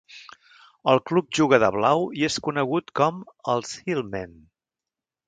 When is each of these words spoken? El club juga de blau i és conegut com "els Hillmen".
El 0.93 1.01
club 1.09 1.27
juga 1.39 1.59
de 1.63 1.69
blau 1.75 2.01
i 2.21 2.25
és 2.29 2.37
conegut 2.47 2.89
com 3.01 3.21
"els 3.55 3.75
Hillmen". 3.83 4.35